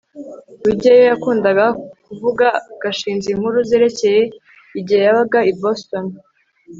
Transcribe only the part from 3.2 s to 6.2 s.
inkuru zerekeye igihe yabaga i boston